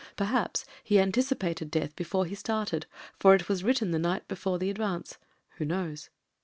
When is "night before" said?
3.99-4.57